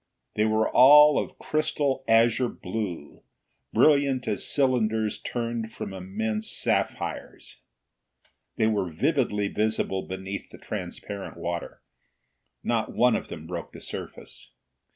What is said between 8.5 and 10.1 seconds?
They were vividly visible